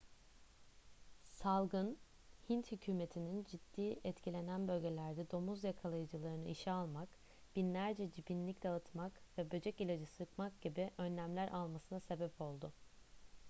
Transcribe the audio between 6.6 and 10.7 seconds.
almak binlerce cibinlik dağıtmak ve böcek ilacı sıkmak